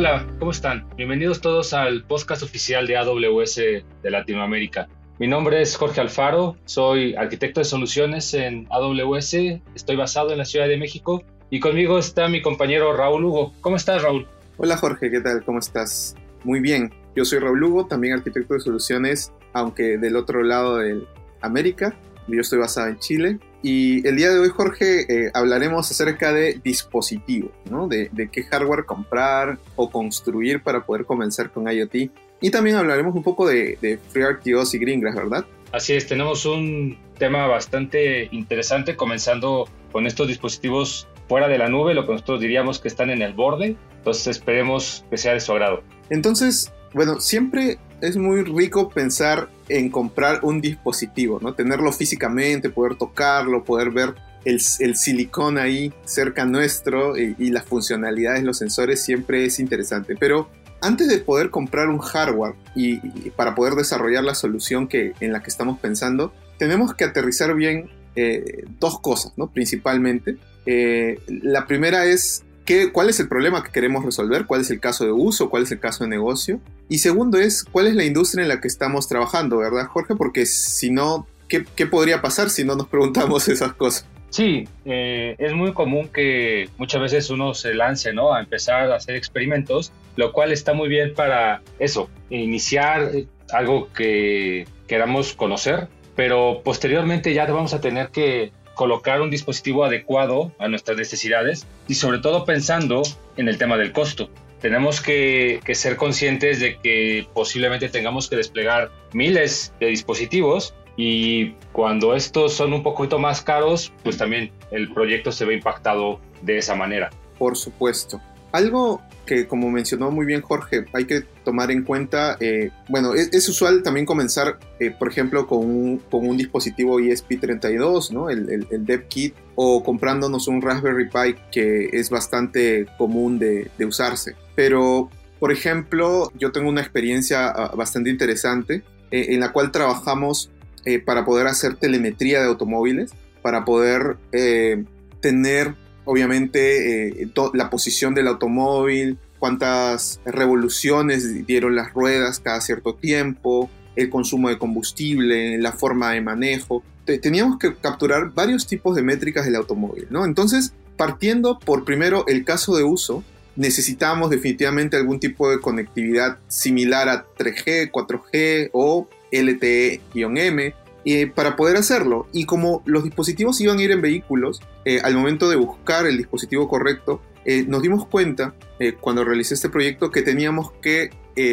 [0.00, 0.88] Hola, ¿cómo están?
[0.96, 4.88] Bienvenidos todos al podcast oficial de AWS de Latinoamérica.
[5.18, 9.34] Mi nombre es Jorge Alfaro, soy arquitecto de soluciones en AWS,
[9.74, 13.52] estoy basado en la Ciudad de México y conmigo está mi compañero Raúl Hugo.
[13.60, 14.26] ¿Cómo estás, Raúl?
[14.56, 15.44] Hola, Jorge, ¿qué tal?
[15.44, 16.16] ¿Cómo estás?
[16.44, 20.98] Muy bien, yo soy Raúl Hugo, también arquitecto de soluciones, aunque del otro lado de
[21.42, 21.94] América.
[22.26, 23.38] Yo estoy basado en Chile.
[23.62, 27.88] Y el día de hoy, Jorge, eh, hablaremos acerca de dispositivos, ¿no?
[27.88, 32.10] De, de, qué hardware comprar o construir para poder comenzar con IoT.
[32.40, 35.44] Y también hablaremos un poco de, de FreeRTOS y Greengrass, ¿verdad?
[35.72, 41.94] Así es, tenemos un tema bastante interesante comenzando con estos dispositivos fuera de la nube,
[41.94, 43.76] lo que nosotros diríamos que están en el borde.
[43.98, 45.82] Entonces esperemos que sea de su agrado.
[46.08, 51.54] Entonces, bueno, siempre es muy rico pensar en comprar un dispositivo, ¿no?
[51.54, 54.14] Tenerlo físicamente, poder tocarlo, poder ver
[54.44, 60.16] el, el silicón ahí cerca nuestro y, las funcionalidades, los sensores, siempre es interesante.
[60.18, 60.48] Pero
[60.80, 62.94] antes de poder comprar un hardware y,
[63.26, 67.54] y, para poder desarrollar la solución que, en la que estamos pensando, tenemos que aterrizar
[67.54, 69.50] bien eh, dos cosas, ¿no?
[69.50, 70.36] Principalmente.
[70.66, 74.46] Eh, la primera es ¿Qué, ¿Cuál es el problema que queremos resolver?
[74.46, 75.50] ¿Cuál es el caso de uso?
[75.50, 76.60] ¿Cuál es el caso de negocio?
[76.88, 80.14] Y segundo es, ¿cuál es la industria en la que estamos trabajando, verdad, Jorge?
[80.14, 84.06] Porque si no, ¿qué, qué podría pasar si no nos preguntamos esas cosas?
[84.28, 88.32] Sí, eh, es muy común que muchas veces uno se lance ¿no?
[88.32, 93.10] a empezar a hacer experimentos, lo cual está muy bien para eso, iniciar
[93.52, 100.52] algo que queramos conocer, pero posteriormente ya vamos a tener que colocar un dispositivo adecuado
[100.58, 103.02] a nuestras necesidades y sobre todo pensando
[103.36, 104.30] en el tema del costo.
[104.60, 112.14] Tenemos que, ser conscientes de que posiblemente tengamos que desplegar miles de dispositivos y cuando
[112.14, 116.74] estos son un poquito más caros, pues también el proyecto se ve impactado de esa
[116.74, 117.10] manera.
[117.38, 118.20] Por supuesto.
[118.52, 123.32] Algo que, como mencionó muy bien Jorge, hay que tomar en cuenta, eh, bueno, es,
[123.32, 128.28] es, usual también comenzar, eh, por ejemplo, con un, con un, dispositivo ESP32, ¿no?
[128.28, 133.70] El, el, el, Dev Kit, o comprándonos un Raspberry Pi que es bastante común de,
[133.78, 134.34] de usarse.
[134.56, 140.50] Pero, por ejemplo, yo tengo una experiencia uh, bastante interesante eh, en la cual trabajamos
[140.84, 143.12] eh, para poder hacer telemetría de automóviles,
[143.42, 144.84] para poder eh,
[145.20, 145.74] tener
[146.04, 154.10] obviamente eh, la posición del automóvil, cuántas revoluciones dieron las ruedas cada cierto tiempo, el
[154.10, 156.82] consumo de combustible, la forma de manejo.
[157.04, 160.24] Teníamos que capturar varios tipos de métricas del automóvil, ¿no?
[160.24, 163.24] Entonces, partiendo por primero el caso de uso,
[163.56, 170.74] necesitamos definitivamente algún tipo de conectividad similar a 3G, 4G o LTE-M
[171.04, 172.26] eh, para poder hacerlo.
[172.32, 176.16] Y como los dispositivos iban a ir en vehículos, eh, al momento de buscar el
[176.16, 181.10] dispositivo correcto, eh, nos dimos cuenta eh, cuando realicé este proyecto que teníamos que,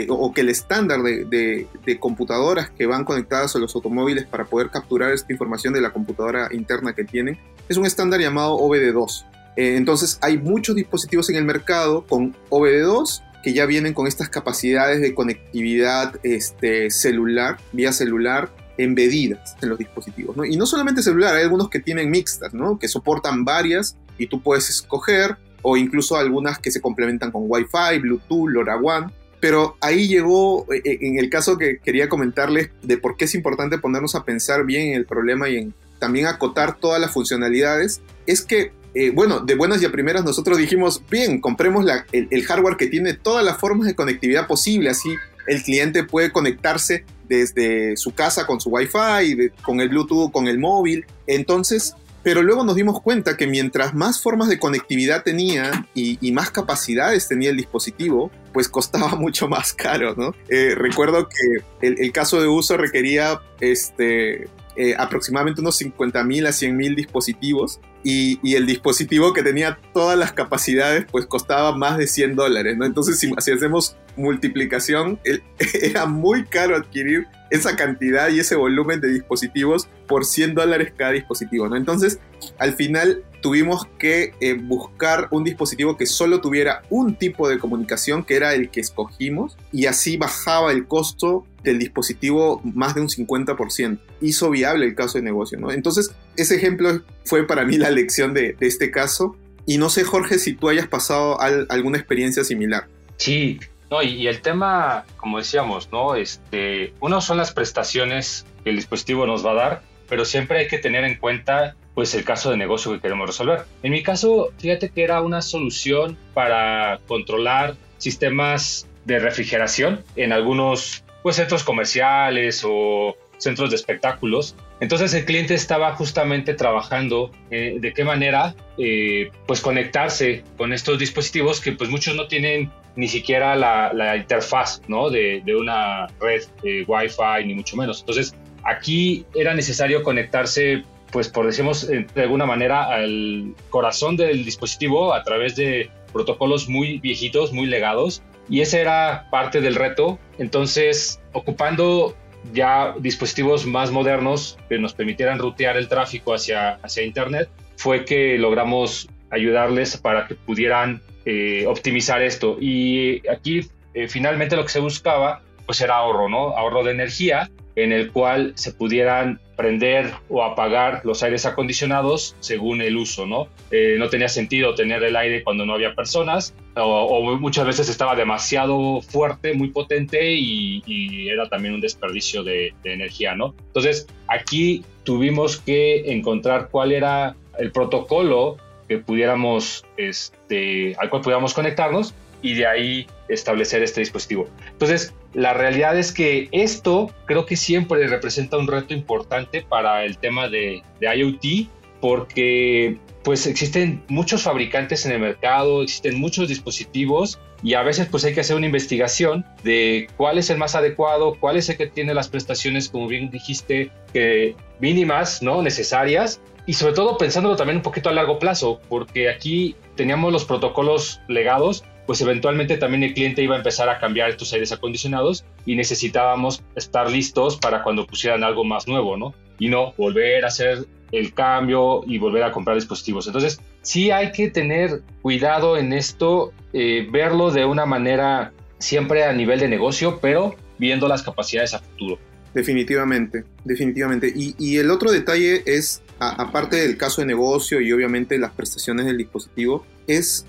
[0.09, 5.13] o que el estándar de, computadoras que van conectadas a los automóviles para poder capturar
[5.13, 9.25] esta información de la computadora interna que tienen, es un estándar llamado OBD2.
[9.55, 14.99] entonces hay muchos dispositivos en el mercado con OBD2 que ya vienen con estas capacidades
[14.99, 20.35] de conectividad este, celular, vía celular, embedidas en los dispositivos.
[20.37, 20.45] ¿no?
[20.45, 22.79] Y no solamente celular, hay algunos que tienen mixtas, ¿no?
[22.79, 27.99] que soportan varias y tú puedes escoger, o incluso algunas que se complementan con Wi-Fi,
[27.99, 29.11] Bluetooth, LoRaWAN.
[29.39, 34.15] Pero ahí llegó, en el caso que quería comentarles de por qué es importante ponernos
[34.15, 38.71] a pensar bien en el problema y en también acotar todas las funcionalidades, es que
[38.99, 43.13] eh, bueno, de buenas y a primeras nosotros dijimos, bien, compremos el, hardware que tiene
[43.13, 45.13] todas las formas de conectividad posible, así
[45.47, 50.59] el cliente puede conectarse desde su casa con su Wi-Fi, con el Bluetooth, con el
[50.59, 51.05] móvil.
[51.25, 56.51] Entonces, pero luego nos dimos cuenta que mientras más formas de conectividad tenía y, más
[56.51, 60.35] capacidades tenía el dispositivo, pues costaba mucho más caro, ¿no?
[60.49, 66.95] Eh, recuerdo que el, caso de uso requería este, eh, aproximadamente unos 50.000 a 100.000
[66.95, 72.75] dispositivos y, el dispositivo que tenía todas las capacidades pues costaba más de 100 dólares,
[72.77, 72.85] ¿no?
[72.85, 75.19] Entonces si hacemos multiplicación,
[75.81, 81.11] era muy caro adquirir esa cantidad y ese volumen de dispositivos por 100 dólares cada
[81.11, 81.75] dispositivo, ¿no?
[81.77, 82.19] Entonces,
[82.57, 88.23] al final tuvimos que eh, buscar un dispositivo que solo tuviera un tipo de comunicación,
[88.23, 93.07] que era el que escogimos, y así bajaba el costo del dispositivo más de un
[93.07, 93.99] 50%.
[94.21, 95.71] Hizo viable el caso de negocio, ¿no?
[95.71, 99.35] Entonces, ese ejemplo fue para mí la lección de, este caso.
[99.65, 102.87] Y no sé, Jorge, si tú hayas pasado al, alguna experiencia similar.
[103.17, 106.15] Sí, no, y, el tema, como decíamos, ¿no?
[106.15, 110.67] Este, uno son las prestaciones que el dispositivo nos va a dar, pero siempre hay
[110.67, 113.65] que tener en cuenta pues el caso de negocio que queremos resolver.
[113.81, 121.03] En mi caso, fíjate que era una solución para controlar sistemas de refrigeración en algunos
[121.23, 124.55] pues, centros comerciales o centros de espectáculos.
[124.79, 130.99] Entonces el cliente estaba justamente trabajando eh, de qué manera eh, pues conectarse con estos
[130.99, 135.09] dispositivos que pues muchos no tienen ni siquiera la, interfaz ¿no?
[135.09, 138.01] de, una red de Wi-Fi ni mucho menos.
[138.01, 144.43] Entonces aquí era necesario conectarse pues por decimos eh, de alguna manera al corazón del
[144.43, 150.19] dispositivo a través de protocolos muy viejitos, muy legados y ese era parte del reto.
[150.37, 152.15] Entonces, ocupando
[152.53, 158.37] ya dispositivos más modernos que nos permitieran rutear el tráfico hacia, hacia Internet, fue que
[158.37, 162.55] logramos ayudarles para que pudieran eh, optimizar esto.
[162.57, 163.59] Y aquí
[163.93, 166.55] eh, finalmente lo que se buscaba pues era ahorro, ¿no?
[166.55, 172.81] Ahorro de energía en el cual se pudieran prender o apagar los aires acondicionados según
[172.81, 173.49] el uso, ¿no?
[173.71, 178.15] Eh, no tenía sentido tener el aire cuando no había personas o, muchas veces estaba
[178.15, 183.53] demasiado fuerte, muy potente y, era también un desperdicio de, de, energía, ¿no?
[183.67, 188.57] Entonces aquí tuvimos que encontrar cuál era el protocolo
[188.87, 194.47] que pudiéramos, este, al cual pudiéramos conectarnos y de ahí establecer este dispositivo.
[194.71, 200.17] Entonces, la realidad es que esto creo que siempre representa un reto importante para el
[200.17, 201.69] tema de, IoT
[201.99, 208.23] porque pues existen muchos fabricantes en el mercado, existen muchos dispositivos y a veces pues
[208.23, 211.87] hay que hacer una investigación de cuál es el más adecuado, cuál es el que
[211.87, 215.61] tiene las prestaciones, como bien dijiste, que mínimas, ¿no?
[215.61, 220.45] Necesarias y sobre todo pensándolo también un poquito a largo plazo, porque aquí teníamos los
[220.45, 225.45] protocolos legados, pues eventualmente también el cliente iba a empezar a cambiar estos aires acondicionados
[225.65, 229.33] y necesitábamos estar listos para cuando pusieran algo más nuevo, ¿no?
[229.57, 233.27] Y no volver a hacer el cambio y volver a comprar dispositivos.
[233.27, 239.31] Entonces, sí hay que tener cuidado en esto, eh, verlo de una manera siempre a
[239.31, 242.19] nivel de negocio, pero viendo las capacidades a futuro.
[242.53, 244.31] Definitivamente, definitivamente.
[244.35, 249.17] Y, el otro detalle es, aparte del caso de negocio y obviamente las prestaciones del
[249.17, 250.45] dispositivo, es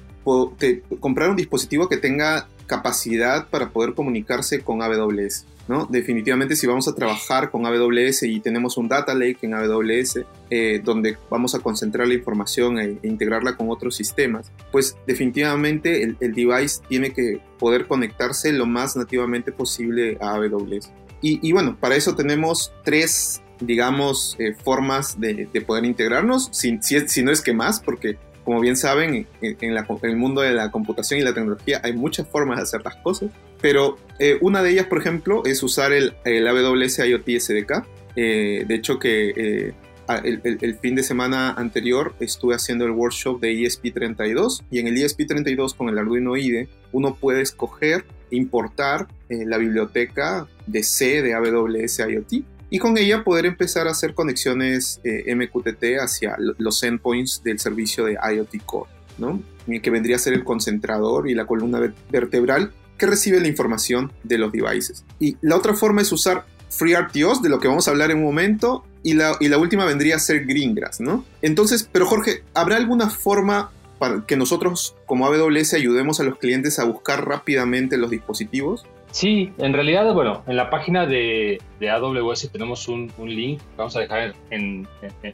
[1.00, 5.46] comprar un dispositivo que tenga capacidad para poder comunicarse con AWS.
[5.68, 5.86] ¿no?
[5.86, 10.20] Definitivamente si vamos a trabajar con AWS y tenemos un data lake en AWS
[10.50, 16.02] eh, donde vamos a concentrar la información e, e, integrarla con otros sistemas, pues definitivamente
[16.02, 20.90] el, device tiene que poder conectarse lo más nativamente posible a AWS.
[21.20, 27.32] Y, bueno, para eso tenemos tres digamos, eh, formas de, poder integrarnos, si, si, no
[27.32, 31.34] es que más, porque como bien saben, en, el mundo de la computación y la
[31.34, 35.42] tecnología hay muchas formas de hacer las cosas, pero eh, una de ellas, por ejemplo,
[35.44, 37.84] es usar el, AWS IoT SDK.
[38.16, 39.74] Eh, de hecho, que eh,
[40.24, 45.76] el, fin de semana anterior estuve haciendo el workshop de ESP32 y en el ESP32
[45.76, 52.44] con el Arduino IDE uno puede escoger importar la biblioteca de C de AWS IoT
[52.70, 58.04] y con ella poder empezar a hacer conexiones eh, MQTT hacia los endpoints del servicio
[58.04, 59.42] de IoT Core, ¿no?
[59.82, 64.38] que vendría a ser el concentrador y la columna vertebral que recibe la información de
[64.38, 65.04] los devices.
[65.20, 68.24] Y la otra forma es usar FreeRTOS, de lo que vamos a hablar en un
[68.24, 71.24] momento, y la, y la última vendría a ser Greengrass, ¿no?
[71.42, 76.78] Entonces, pero Jorge, ¿habrá alguna forma para que nosotros como AWS ayudemos a los clientes
[76.78, 78.86] a buscar rápidamente los dispositivos?
[79.10, 84.34] Sí, en realidad, bueno, en la página de, AWS tenemos un, link, vamos a dejar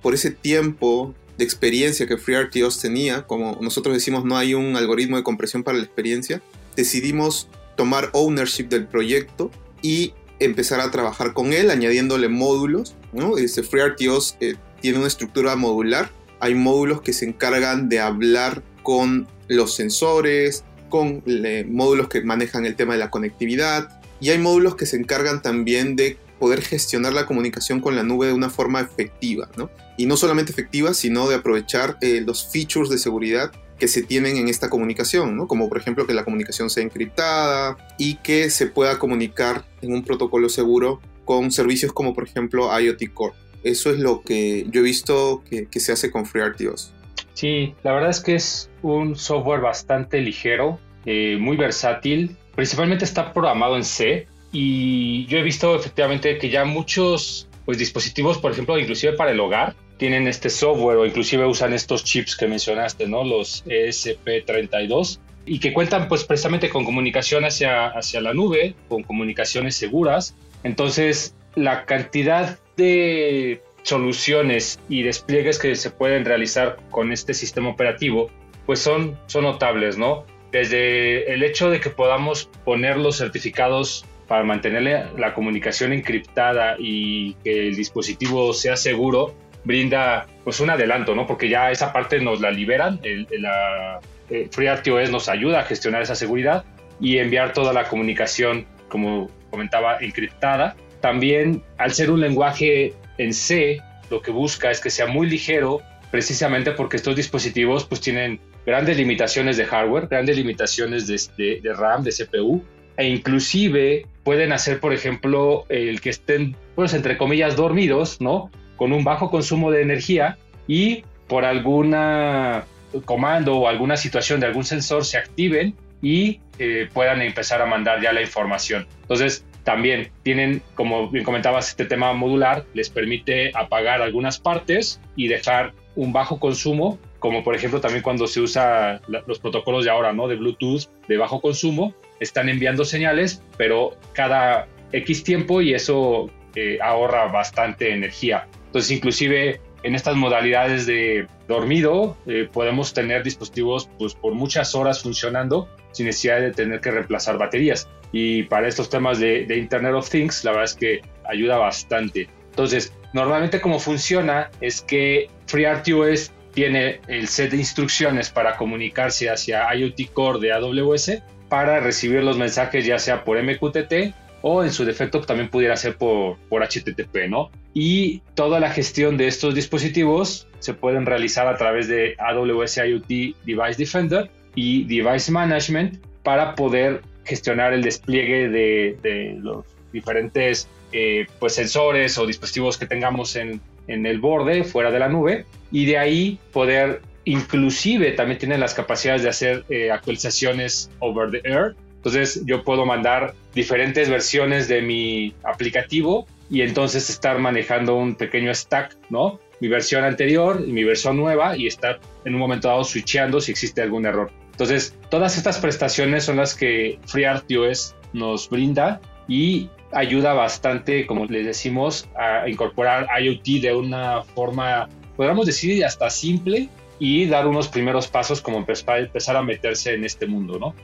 [0.00, 5.16] por ese tiempo de experiencia que FreeRTOS tenía, como nosotros decimos no hay un algoritmo
[5.16, 6.40] de compresión para la experiencia,
[6.76, 9.50] decidimos tomar ownership del proyecto
[9.82, 12.96] y empezar a trabajar con él, añadiéndole módulos.
[13.12, 13.36] ¿no?
[13.36, 16.10] Este FreeRTOS eh, tiene una estructura modular.
[16.40, 21.22] Hay módulos que se encargan de hablar con los sensores, con
[21.68, 24.00] módulos que manejan el tema de la conectividad.
[24.20, 28.26] Y hay módulos que se encargan también de poder gestionar la comunicación con la nube
[28.26, 29.70] de una forma efectiva, ¿no?
[29.96, 34.36] Y no solamente efectiva, sino de aprovechar eh, los features de seguridad que se tienen
[34.36, 38.96] en esta comunicación, como por ejemplo que la comunicación sea encriptada y que se pueda
[39.00, 43.34] comunicar en un protocolo seguro con servicios como por ejemplo IoT Core.
[43.64, 46.94] Eso es lo que yo he visto que, se hace con FreeRTOS.
[47.34, 53.32] Sí, la verdad es que es un software bastante ligero, eh, muy versátil, principalmente está
[53.32, 58.78] programado en C y yo he visto efectivamente que ya muchos pues, dispositivos, por ejemplo,
[58.78, 63.22] inclusive para el hogar, tienen este software o inclusive usan estos chips que mencionaste, ¿no?
[63.22, 69.76] Los ESP32 y que cuentan pues precisamente con comunicación hacia, hacia la nube, con comunicaciones
[69.76, 70.34] seguras.
[70.64, 78.28] Entonces, la cantidad de soluciones y despliegues que se pueden realizar con este sistema operativo,
[78.66, 80.24] pues son, son notables, ¿no?
[80.50, 87.34] Desde el hecho de que podamos poner los certificados para mantener la comunicación encriptada y
[87.44, 91.26] que el dispositivo sea seguro, brinda pues un adelanto, ¿no?
[91.26, 94.00] Porque ya esa parte nos la liberan, el, la
[94.30, 96.64] eh, FreeRTOS nos ayuda a gestionar esa seguridad
[97.00, 100.76] y enviar toda la comunicación, como comentaba, encriptada.
[101.00, 105.80] También, al ser un lenguaje en C, lo que busca es que sea muy ligero,
[106.10, 112.04] precisamente porque estos dispositivos pues tienen grandes limitaciones de hardware, grandes limitaciones de, de RAM,
[112.04, 112.62] de CPU,
[112.96, 118.50] e inclusive pueden hacer, por ejemplo, el que estén, pues, entre comillas, dormidos, ¿no?
[118.76, 122.64] Con un bajo consumo de energía y por alguna
[123.04, 128.02] comando o alguna situación de algún sensor se activen y eh, puedan empezar a mandar
[128.02, 128.86] ya la información.
[129.02, 135.28] Entonces, también tienen, como bien comentabas, este tema modular les permite apagar algunas partes y
[135.28, 140.12] dejar un bajo consumo, como por ejemplo también cuando se usa los protocolos de ahora,
[140.12, 140.26] ¿no?
[140.26, 146.78] De Bluetooth de bajo consumo, están enviando señales, pero cada X tiempo y eso eh,
[146.82, 148.48] ahorra bastante energía.
[148.72, 155.02] Entonces, inclusive en estas modalidades de dormido, eh, podemos tener dispositivos pues, por muchas horas
[155.02, 157.86] funcionando sin necesidad de tener que reemplazar baterías.
[158.12, 162.30] Y para estos temas de, Internet of Things, la verdad es que ayuda bastante.
[162.48, 169.68] Entonces, normalmente como funciona es que FreeRTOS tiene el set de instrucciones para comunicarse hacia
[169.74, 174.84] IoT Core de AWS para recibir los mensajes ya sea por MQTT o en su
[174.84, 177.50] defecto también pudiera ser por, por HTTP, ¿no?
[177.74, 183.08] Y toda la gestión de estos dispositivos se pueden realizar a través de AWS IoT
[183.44, 191.54] Device Defender y Device Management para poder gestionar el despliegue de, los diferentes eh, pues
[191.54, 195.98] sensores o dispositivos que tengamos en, en el borde fuera de la nube y de
[195.98, 202.42] ahí poder inclusive también tiene las capacidades de hacer eh, actualizaciones over the air entonces
[202.46, 208.96] yo puedo mandar diferentes versiones de mi aplicativo y entonces estar manejando un pequeño stack,
[209.08, 209.38] ¿no?
[209.60, 213.52] Mi versión anterior y mi versión nueva y estar en un momento dado switchando si
[213.52, 214.32] existe algún error.
[214.50, 221.46] Entonces, todas estas prestaciones son las que FreeRTOS nos brinda y ayuda bastante, como les
[221.46, 226.68] decimos, a incorporar IoT de una forma, podríamos decir, hasta simple
[226.98, 230.74] y dar unos primeros pasos como empezar a meterse en este mundo, ¿no?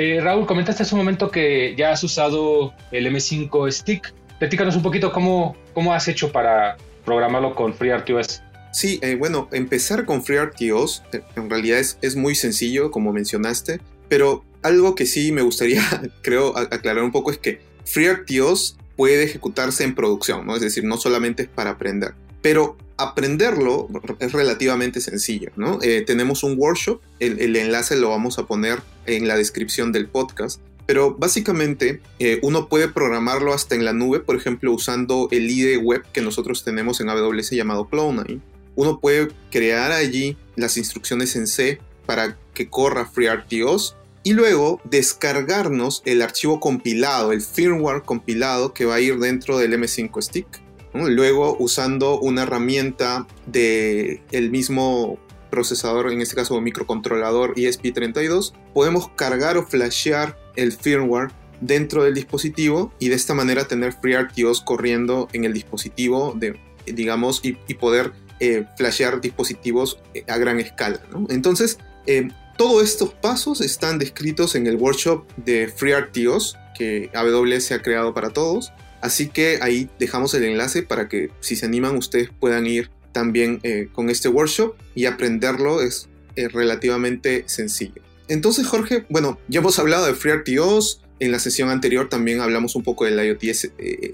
[0.00, 4.14] Eh, Raúl, comentaste hace un momento que ya has usado el M5 Stick.
[4.38, 8.40] Platícanos un poquito cómo, cómo has hecho para programarlo con FreeRTOS.
[8.72, 13.80] Sí, eh, bueno, empezar con FreeRTOS eh, en realidad es, es muy sencillo, como mencionaste,
[14.08, 15.82] pero algo que sí me gustaría,
[16.22, 20.54] creo, aclarar un poco es que FreeRTOS puede ejecutarse en producción, ¿no?
[20.54, 22.14] Es decir, no solamente es para aprender.
[22.42, 25.78] Pero aprenderlo es relativamente sencillo, ¿no?
[25.82, 30.60] Eh, tenemos un workshop, el, enlace lo vamos a poner en la descripción del podcast,
[30.84, 35.76] pero básicamente eh, uno puede programarlo hasta en la nube, por ejemplo, usando el IDE
[35.76, 38.40] web que nosotros tenemos en AWS llamado Cloud9.
[38.74, 46.02] Uno puede crear allí las instrucciones en C para que corra FreeRTOS y luego descargarnos
[46.04, 51.56] el archivo compilado, el firmware compilado que va a ir dentro del M5 Stick Luego,
[51.58, 55.18] usando una herramienta del el mismo
[55.50, 61.30] procesador, en este caso microcontrolador ESP32, podemos cargar o flashear el firmware
[61.60, 67.40] dentro del dispositivo y de esta manera tener FreeRTOS corriendo en el dispositivo, de, digamos,
[67.42, 71.00] y, poder eh, flashear dispositivos eh, a gran escala.
[71.28, 77.82] Entonces, eh, todos estos pasos están descritos en el workshop de FreeRTOS que AWS ha
[77.82, 78.72] creado para todos.
[79.00, 83.60] Así que ahí dejamos el enlace para que si se animan ustedes puedan ir también
[83.62, 88.02] eh, con este workshop y aprenderlo es eh, relativamente sencillo.
[88.28, 92.82] Entonces Jorge, bueno, ya hemos hablado de FreeRTOS, en la sesión anterior también hablamos un
[92.82, 93.42] poco del IoT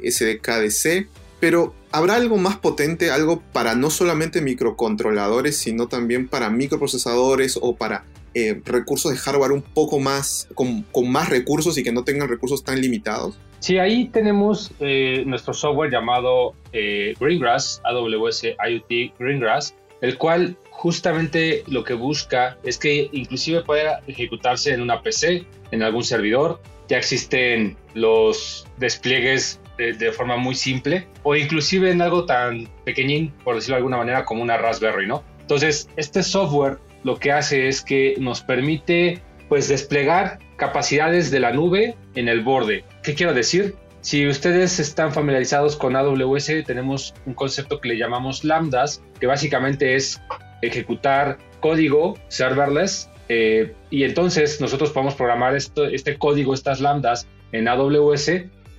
[0.08, 1.08] SDKDC, eh,
[1.40, 7.76] pero ¿habrá algo más potente, algo para no solamente microcontroladores, sino también para microprocesadores o
[7.76, 8.04] para
[8.64, 12.64] recursos de hardware un poco más, con, con, más recursos y que no tengan recursos
[12.64, 13.38] tan limitados?
[13.64, 21.64] Sí, ahí tenemos eh, nuestro software llamado eh, Greengrass, AWS IoT Greengrass, el cual justamente
[21.66, 26.60] lo que busca es que inclusive pueda ejecutarse en una PC, en algún servidor.
[26.90, 33.32] Ya existen los despliegues de, de, forma muy simple o inclusive en algo tan pequeñín,
[33.44, 35.24] por decirlo de alguna manera, como una Raspberry, ¿no?
[35.40, 41.52] Entonces, este software lo que hace es que nos permite pues desplegar capacidades de la
[41.52, 42.84] nube en el borde.
[43.02, 43.74] ¿Qué quiero decir?
[44.00, 49.94] Si ustedes están familiarizados con AWS, tenemos un concepto que le llamamos lambdas, que básicamente
[49.94, 50.22] es
[50.62, 53.10] ejecutar código serverless.
[53.28, 58.30] Eh, y entonces nosotros podemos programar este código, estas lambdas, en AWS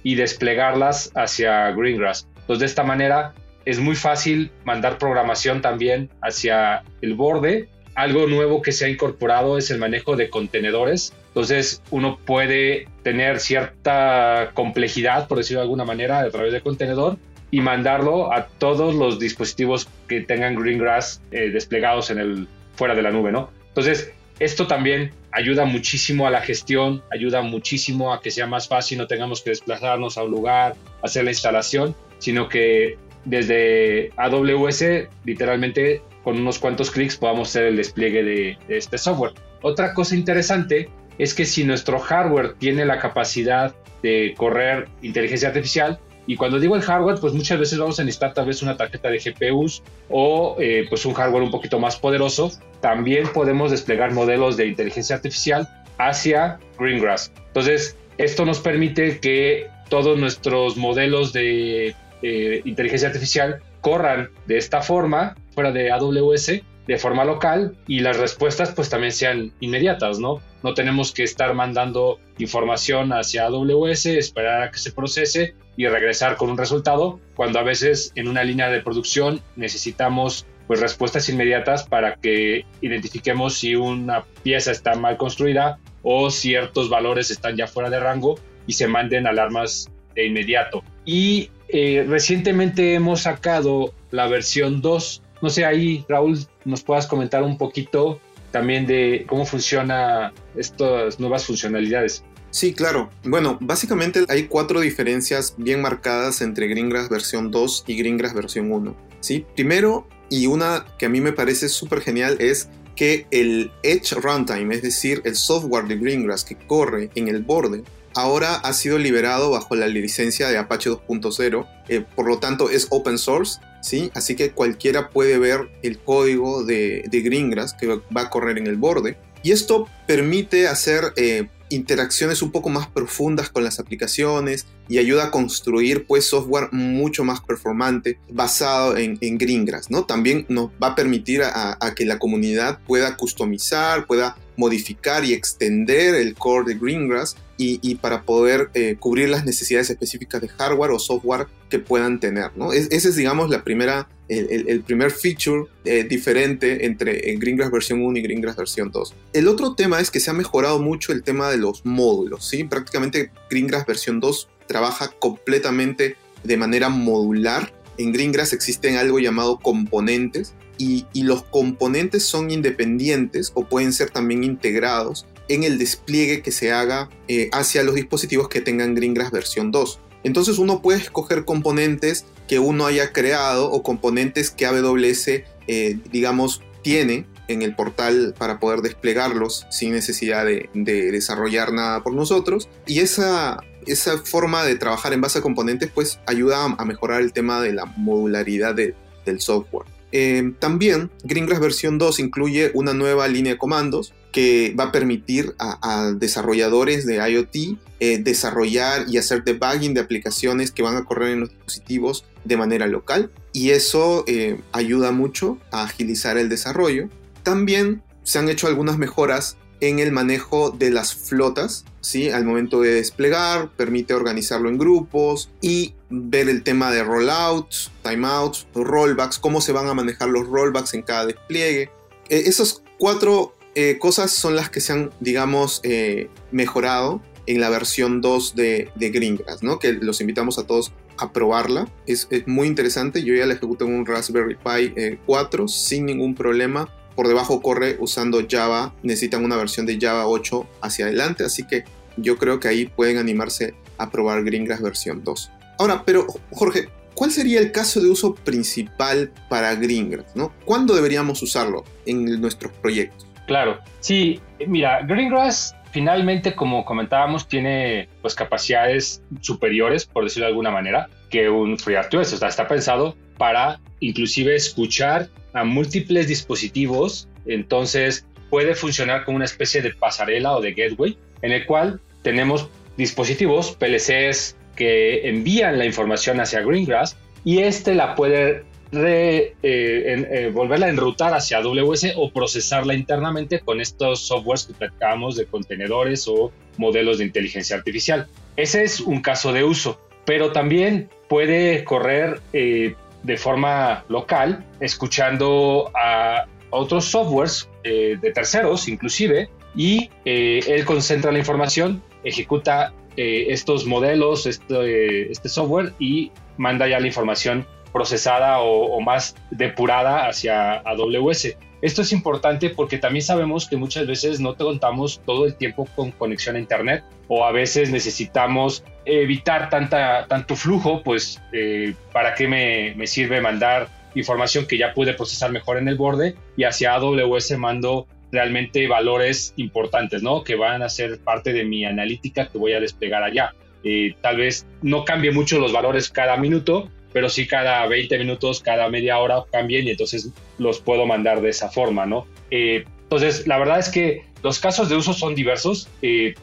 [0.01, 2.27] y desplegarlas hacia Greengrass.
[2.41, 8.61] Entonces, de esta manera es muy fácil mandar programación también hacia el borde algo nuevo
[8.61, 11.13] que se ha incorporado es el manejo de contenedores.
[11.35, 17.17] Entonces uno puede tener cierta complejidad, por decirlo de alguna manera, a través de contenedor
[17.51, 23.01] y mandarlo a todos los dispositivos que tengan Greengrass eh, desplegados en el, fuera de
[23.01, 23.49] la nube, ¿no?
[23.67, 28.97] Entonces, esto también ayuda muchísimo a la gestión, ayuda muchísimo a que sea más fácil,
[28.97, 36.01] no tengamos que desplazarnos a un lugar, hacer la instalación, sino que desde AWS literalmente
[36.23, 39.33] con unos cuantos clics podamos hacer el despliegue de, este software.
[39.61, 43.73] Otra cosa interesante es que si nuestro hardware tiene la capacidad
[44.03, 48.33] de correr inteligencia artificial, y cuando digo el hardware, pues muchas veces vamos a necesitar
[48.33, 52.51] tal vez una tarjeta de GPUs o eh, pues un hardware un poquito más poderoso.
[52.81, 57.31] También podemos desplegar modelos de inteligencia artificial hacia Greengrass.
[57.47, 64.81] Entonces, esto nos permite que todos nuestros modelos de eh, inteligencia artificial corran de esta
[64.81, 70.41] forma fuera de AWS de forma local y las respuestas pues también sean inmediatas, ¿no?
[70.63, 76.37] No tenemos que estar mandando información hacia AWS, esperar a que se procese y regresar
[76.37, 81.83] con un resultado, cuando a veces en una línea de producción necesitamos pues respuestas inmediatas
[81.83, 87.89] para que identifiquemos si una pieza está mal construida o ciertos valores están ya fuera
[87.89, 90.83] de rango y se manden alarmas de inmediato.
[91.03, 95.21] Y eh, recientemente hemos sacado la versión 2.
[95.41, 98.19] No sé, ahí Raúl, nos puedas comentar un poquito
[98.51, 102.23] también de cómo funciona estas nuevas funcionalidades.
[102.51, 103.09] Sí, claro.
[103.25, 108.95] Bueno, básicamente hay cuatro diferencias bien marcadas entre Greengrass versión 2 y Greengrass versión 1.
[109.19, 109.45] ¿sí?
[109.55, 114.73] Primero, y una que a mí me parece súper genial, es que el Edge Runtime,
[114.73, 119.51] es decir, el software de Greengrass que corre en el borde, ahora ha sido liberado
[119.51, 124.09] bajo la licencia de Apache 2.0, eh, por lo tanto es open source, ¿sí?
[124.15, 128.67] así que cualquiera puede ver el código de, de Greengrass que va a correr en
[128.67, 129.17] el borde.
[129.43, 135.25] Y esto permite hacer eh, interacciones un poco más profundas con las aplicaciones y ayuda
[135.25, 140.05] a construir pues software mucho más performante basado en, en Greengrass, ¿no?
[140.05, 146.15] También nos va a permitir a, que la comunidad pueda customizar, pueda modificar y extender
[146.15, 150.99] el core de Greengrass y, para poder eh, cubrir las necesidades específicas de hardware o
[150.99, 152.51] software que puedan tener.
[152.55, 152.73] ¿no?
[152.73, 158.21] ese es, digamos, la primera, el, primer feature eh, diferente entre Greengrass versión 1 y
[158.21, 159.13] Greengrass versión 2.
[159.33, 162.45] El otro tema es que se ha mejorado mucho el tema de los módulos.
[162.45, 162.63] ¿sí?
[162.63, 167.73] Prácticamente Greengrass versión 2 trabaja completamente de manera modular.
[167.97, 174.43] En Greengrass existen algo llamado componentes y, los componentes son independientes o pueden ser también
[174.43, 179.71] integrados en el despliegue que se haga eh, hacia los dispositivos que tengan Greengrass versión
[179.71, 179.99] 2.
[180.23, 185.27] Entonces uno puede escoger componentes que uno haya creado o componentes que AWS,
[185.67, 192.13] eh, digamos, tiene en el portal para poder desplegarlos sin necesidad de, desarrollar nada por
[192.13, 192.69] nosotros.
[192.85, 197.33] Y esa, esa forma de trabajar en base a componentes pues ayuda a, mejorar el
[197.33, 199.87] tema de la modularidad del software.
[200.11, 205.55] Eh, también Greengrass versión 2 incluye una nueva línea de comandos que va a permitir
[205.59, 211.29] a, desarrolladores de IoT eh, desarrollar y hacer debugging de aplicaciones que van a correr
[211.29, 217.07] en los dispositivos de manera local y eso eh, ayuda mucho a agilizar el desarrollo
[217.43, 222.29] también se han hecho algunas mejoras en el manejo de las flotas, ¿sí?
[222.29, 228.67] Al momento de desplegar, permite organizarlo en grupos y ver el tema de rollouts, timeouts,
[228.73, 231.89] rollbacks, cómo se van a manejar los rollbacks en cada despliegue.
[232.29, 237.69] Eh, esas cuatro eh, cosas son las que se han, digamos, eh, mejorado en la
[237.69, 239.77] versión 2 de, de Greengrass, ¿no?
[239.77, 241.87] Que los invitamos a todos a probarla.
[242.07, 243.23] Es, es muy interesante.
[243.23, 247.95] Yo ya la ejecuto en un Raspberry Pi 4 sin ningún problema por debajo corre
[247.99, 251.85] usando Java, necesitan una versión de Java 8 hacia adelante, así que
[252.17, 255.51] yo creo que ahí pueden animarse a probar Greengrass versión 2.
[255.79, 260.35] Ahora, pero Jorge, ¿cuál sería el caso de uso principal para Greengrass?
[260.35, 260.53] ¿no?
[260.65, 263.25] ¿Cuándo deberíamos usarlo en nuestros proyectos?
[263.45, 270.69] Claro, sí, mira, Greengrass finalmente, como comentábamos, tiene pues capacidades superiores, por decirlo de alguna
[270.69, 272.33] manera, que un FreeRTOS.
[272.33, 279.45] O sea, está pensado para inclusive escuchar a múltiples dispositivos, entonces puede funcionar como una
[279.45, 285.85] especie de pasarela o de gateway, en el cual tenemos dispositivos, PLCs, que envían la
[285.85, 292.31] información hacia Greengrass y este la puede eh, eh, volverla a enrutar hacia AWS o
[292.31, 298.27] procesarla internamente con estos softwares que platicábamos de contenedores o modelos de inteligencia artificial.
[298.55, 305.91] Ese es un caso de uso, pero también puede correr eh, de forma local, escuchando
[305.95, 315.31] a otros softwares de terceros inclusive, y él concentra la información, ejecuta estos modelos, este,
[315.31, 321.55] este, software y manda ya la información procesada o, más depurada hacia AWS.
[321.81, 326.11] Esto es importante porque también sabemos que muchas veces no contamos todo el tiempo con
[326.11, 332.49] conexión a Internet o a veces necesitamos evitar tanta, tanto flujo, pues eh, para qué
[332.49, 336.95] me, me, sirve mandar información que ya pude procesar mejor en el borde y hacia
[336.95, 340.43] AWS mando realmente valores importantes, ¿no?
[340.43, 343.53] Que van a ser parte de mi analítica que voy a desplegar allá.
[343.85, 348.59] Eh, tal vez no cambie mucho los valores cada minuto, pero sí cada 20 minutos,
[348.59, 352.27] cada media hora cambien y entonces los puedo mandar de esa forma, ¿no?
[352.51, 355.87] Eh, entonces, la verdad es que los casos de uso son diversos.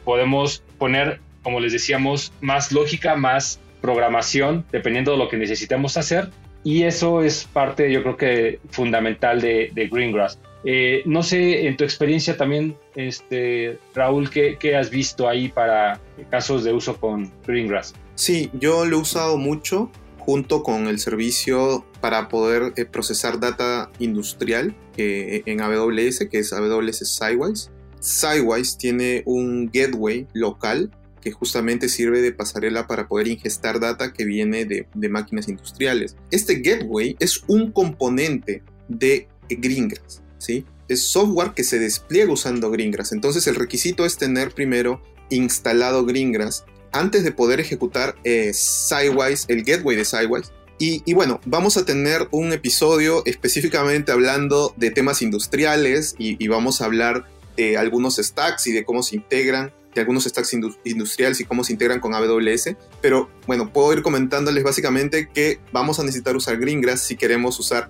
[0.03, 6.31] podemos poner como les decíamos, más lógica, más programación, dependiendo de lo que necesitemos hacer.
[6.63, 10.39] Y eso es parte, yo creo que fundamental de, Greengrass.
[10.65, 15.99] Eh, no sé, en tu experiencia también, este, Raúl, ¿qué, ¿qué, has visto ahí para
[16.31, 17.93] casos de uso con Greengrass?
[18.15, 19.91] Sí, yo lo he usado mucho
[20.25, 26.53] junto con el servicio para poder eh, procesar data industrial eh, en AWS, que es
[26.53, 27.69] AWS Sidewise.
[27.99, 34.25] Sidewise tiene un gateway local que justamente sirve de pasarela para poder ingestar data que
[34.25, 36.15] viene de, máquinas industriales.
[36.31, 40.65] Este gateway es un componente de Greengrass, ¿sí?
[40.89, 43.13] Es software que se despliega usando Greengrass.
[43.13, 49.63] Entonces el requisito es tener primero instalado Greengrass antes de poder ejecutar eh, Sidewise, el
[49.63, 50.51] gateway de Sidewise.
[50.79, 56.85] Y, bueno, vamos a tener un episodio específicamente hablando de temas industriales y vamos a
[56.85, 57.25] hablar
[57.55, 61.73] de algunos stacks y de cómo se integran de algunos stacks industriales y cómo se
[61.73, 62.75] integran con AWS.
[63.01, 67.89] Pero bueno, puedo ir comentándoles básicamente que vamos a necesitar usar Greengrass si queremos usar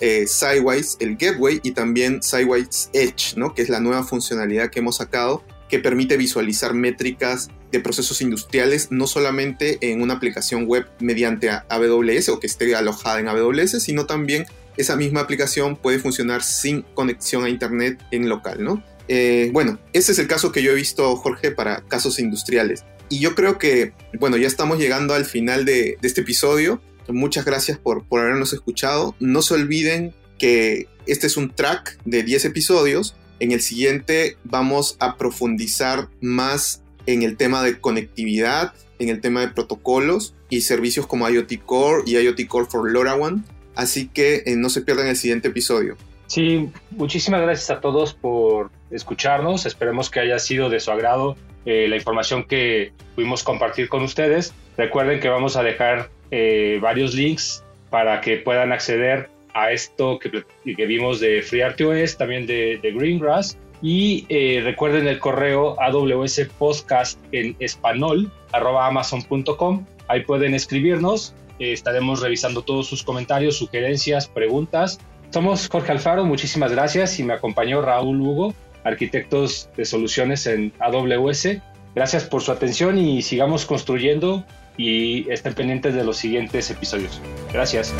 [0.00, 3.54] eh, Sidewise, el gateway, y también Sidewise Edge, ¿no?
[3.54, 8.88] que es la nueva funcionalidad que hemos sacado que permite visualizar métricas de procesos industriales
[8.90, 14.06] no solamente en una aplicación web mediante AWS o que esté alojada en AWS, sino
[14.06, 18.82] también esa misma aplicación puede funcionar sin conexión a internet en local, ¿no?
[19.08, 22.84] Eh, bueno, ese es el caso que yo he visto, Jorge, para casos industriales.
[23.08, 26.80] Y yo creo que, bueno, ya estamos llegando al final de, este episodio.
[27.08, 29.16] Muchas gracias por, por habernos escuchado.
[29.18, 33.16] No se olviden que este es un track de 10 episodios.
[33.40, 39.40] En el siguiente vamos a profundizar más en el tema de conectividad, en el tema
[39.40, 43.44] de protocolos y servicios como IoT Core y IoT Core for LoRaWAN.
[43.74, 45.96] Así que eh, no se pierdan el siguiente episodio.
[46.26, 49.64] Sí, muchísimas gracias a todos por escucharnos.
[49.64, 54.52] Esperemos que haya sido de su agrado eh, la información que pudimos compartir con ustedes.
[54.76, 60.44] Recuerden que vamos a dejar eh, varios links para que puedan acceder a esto que,
[60.74, 63.58] que vimos de FreeRTOS, también de, de Greengrass.
[63.82, 69.86] Y eh, recuerden el correo AWS Podcast en español, arroba amazon.com.
[70.08, 71.34] Ahí pueden escribirnos.
[71.58, 74.98] Eh, estaremos revisando todos sus comentarios, sugerencias, preguntas.
[75.30, 77.18] Somos Jorge Alfaro, muchísimas gracias.
[77.18, 81.58] Y me acompañó Raúl Hugo, arquitectos de soluciones en AWS.
[81.94, 84.44] Gracias por su atención y sigamos construyendo
[84.76, 87.20] y estén pendientes de los siguientes episodios.
[87.52, 87.94] Gracias.